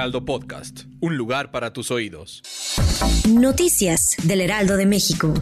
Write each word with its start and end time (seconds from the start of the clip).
Heraldo 0.00 0.24
Podcast, 0.24 0.84
un 1.00 1.18
lugar 1.18 1.50
para 1.50 1.74
tus 1.74 1.90
oídos. 1.90 2.42
Noticias 3.28 4.16
del 4.22 4.40
Heraldo 4.40 4.78
de 4.78 4.86
México. 4.86 5.34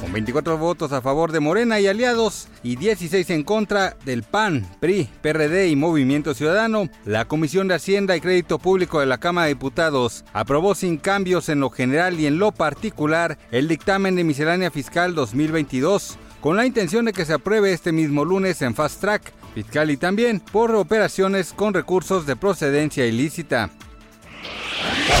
Con 0.00 0.10
24 0.10 0.56
votos 0.56 0.92
a 0.92 1.02
favor 1.02 1.32
de 1.32 1.40
Morena 1.40 1.80
y 1.80 1.86
aliados 1.86 2.48
y 2.62 2.76
16 2.76 3.28
en 3.28 3.42
contra 3.42 3.98
del 4.06 4.22
PAN, 4.22 4.66
PRI, 4.80 5.06
PRD 5.20 5.68
y 5.68 5.76
Movimiento 5.76 6.32
Ciudadano, 6.32 6.88
la 7.04 7.26
Comisión 7.26 7.68
de 7.68 7.74
Hacienda 7.74 8.16
y 8.16 8.22
Crédito 8.22 8.58
Público 8.58 9.00
de 9.00 9.06
la 9.06 9.18
Cámara 9.18 9.48
de 9.48 9.52
Diputados 9.52 10.24
aprobó 10.32 10.74
sin 10.74 10.96
cambios 10.96 11.50
en 11.50 11.60
lo 11.60 11.68
general 11.68 12.18
y 12.18 12.24
en 12.24 12.38
lo 12.38 12.52
particular 12.52 13.36
el 13.50 13.68
dictamen 13.68 14.16
de 14.16 14.24
miscelánea 14.24 14.70
fiscal 14.70 15.14
2022 15.14 16.16
con 16.44 16.58
la 16.58 16.66
intención 16.66 17.06
de 17.06 17.14
que 17.14 17.24
se 17.24 17.32
apruebe 17.32 17.72
este 17.72 17.90
mismo 17.90 18.22
lunes 18.22 18.60
en 18.60 18.74
Fast 18.74 19.00
Track 19.00 19.32
fiscal 19.54 19.90
y 19.90 19.96
también 19.96 20.40
por 20.40 20.74
operaciones 20.74 21.54
con 21.54 21.72
recursos 21.72 22.26
de 22.26 22.36
procedencia 22.36 23.06
ilícita. 23.06 23.70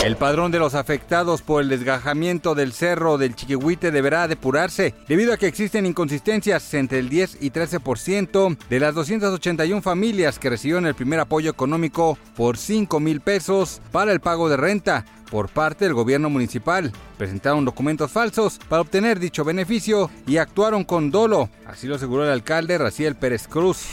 El 0.02 0.16
padrón 0.16 0.50
de 0.50 0.58
los 0.58 0.74
afectados 0.74 1.40
por 1.40 1.62
el 1.62 1.68
desgajamiento 1.68 2.54
del 2.54 2.72
cerro 2.72 3.16
del 3.16 3.34
Chiquihuite 3.34 3.90
deberá 3.90 4.28
depurarse 4.28 4.94
debido 5.08 5.32
a 5.32 5.36
que 5.38 5.46
existen 5.46 5.86
inconsistencias 5.86 6.74
entre 6.74 6.98
el 6.98 7.08
10 7.08 7.38
y 7.40 7.50
13% 7.50 8.58
de 8.68 8.80
las 8.80 8.94
281 8.94 9.80
familias 9.80 10.38
que 10.38 10.50
recibieron 10.50 10.86
el 10.86 10.94
primer 10.94 11.20
apoyo 11.20 11.50
económico 11.50 12.18
por 12.36 12.58
5 12.58 13.00
mil 13.00 13.20
pesos 13.22 13.80
para 13.92 14.12
el 14.12 14.20
pago 14.20 14.48
de 14.48 14.58
renta 14.58 15.06
por 15.30 15.48
parte 15.48 15.86
del 15.86 15.94
gobierno 15.94 16.28
municipal. 16.28 16.92
Presentaron 17.16 17.64
documentos 17.64 18.10
falsos 18.10 18.60
para 18.68 18.82
obtener 18.82 19.18
dicho 19.18 19.42
beneficio 19.44 20.10
y 20.26 20.36
actuaron 20.36 20.84
con 20.84 21.10
dolo, 21.10 21.48
así 21.66 21.86
lo 21.86 21.94
aseguró 21.94 22.24
el 22.24 22.30
alcalde 22.30 22.76
Raciel 22.76 23.16
Pérez 23.16 23.48
Cruz. 23.48 23.86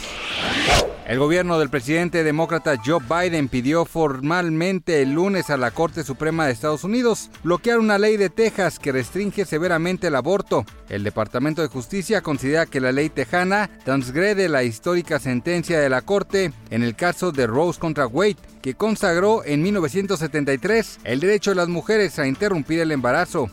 El 1.12 1.20
gobierno 1.20 1.60
del 1.60 1.70
presidente 1.70 2.24
demócrata 2.24 2.82
Joe 2.82 3.02
Biden 3.02 3.50
pidió 3.50 3.84
formalmente 3.84 5.02
el 5.02 5.12
lunes 5.12 5.50
a 5.50 5.58
la 5.58 5.72
Corte 5.72 6.06
Suprema 6.06 6.46
de 6.46 6.54
Estados 6.54 6.86
Unidos 6.86 7.30
bloquear 7.44 7.80
una 7.80 7.98
ley 7.98 8.16
de 8.16 8.30
Texas 8.30 8.80
que 8.80 8.94
restringe 8.94 9.44
severamente 9.44 10.08
el 10.08 10.16
aborto. 10.16 10.64
El 10.88 11.04
Departamento 11.04 11.62
de 11.62 11.68
Justicia 11.68 12.22
considera 12.22 12.66
que 12.66 12.80
la 12.80 12.94
ley 12.94 13.10
tejana 13.10 13.70
transgrede 13.84 14.48
la 14.48 14.64
histórica 14.64 15.20
sentencia 15.20 15.82
de 15.82 15.90
la 15.90 16.02
Corte 16.02 16.54
en 16.70 16.82
el 16.82 16.96
caso 16.96 17.34
de 17.34 17.46
Rose 17.46 17.78
contra 17.78 18.08
Wade, 18.08 18.38
que 18.62 18.76
consagró 18.76 19.44
en 19.44 19.64
1973 19.64 21.00
el 21.04 21.20
derecho 21.20 21.52
de 21.52 21.56
las 21.56 21.68
mujeres 21.68 22.20
a 22.20 22.28
interrumpir 22.28 22.80
el 22.80 22.94
embarazo. 22.94 23.50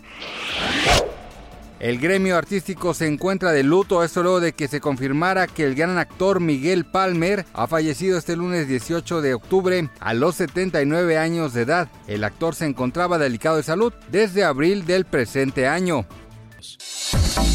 El 1.80 1.98
gremio 1.98 2.36
artístico 2.36 2.92
se 2.92 3.06
encuentra 3.06 3.52
de 3.52 3.62
luto, 3.62 4.02
esto 4.02 4.22
luego 4.22 4.40
de 4.40 4.52
que 4.52 4.66
se 4.66 4.80
confirmara 4.80 5.46
que 5.46 5.64
el 5.64 5.76
gran 5.76 5.96
actor 5.96 6.40
Miguel 6.40 6.84
Palmer 6.84 7.46
ha 7.52 7.68
fallecido 7.68 8.18
este 8.18 8.34
lunes 8.34 8.66
18 8.66 9.20
de 9.22 9.34
octubre 9.34 9.88
a 10.00 10.12
los 10.12 10.34
79 10.36 11.18
años 11.18 11.52
de 11.52 11.62
edad. 11.62 11.88
El 12.08 12.24
actor 12.24 12.56
se 12.56 12.66
encontraba 12.66 13.18
delicado 13.18 13.58
de 13.58 13.62
salud 13.62 13.92
desde 14.10 14.42
abril 14.42 14.86
del 14.86 15.04
presente 15.04 15.68
año. 15.68 16.04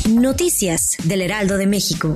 Noticias 0.10 0.96
del 1.04 1.22
Heraldo 1.22 1.58
de 1.58 1.68
México. 1.68 2.14